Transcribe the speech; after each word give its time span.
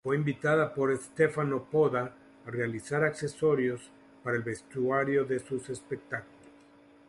Fue 0.03 0.15
invitada 0.15 0.73
por 0.73 0.97
Stefano 0.97 1.67
Poda 1.69 2.11
a 2.43 2.49
realizar 2.49 3.03
accesorios 3.03 3.91
para 4.23 4.35
el 4.35 4.41
vestuario 4.41 5.25
de 5.25 5.37
sus 5.37 5.69
espectáculos. 5.69 6.41